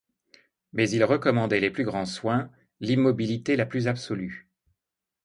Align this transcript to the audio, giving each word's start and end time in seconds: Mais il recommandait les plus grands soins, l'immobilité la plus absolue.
Mais 0.73 0.89
il 0.89 1.03
recommandait 1.03 1.59
les 1.59 1.69
plus 1.69 1.83
grands 1.83 2.07
soins, 2.07 2.49
l'immobilité 2.79 3.55
la 3.55 3.67
plus 3.67 3.87
absolue. 3.87 4.49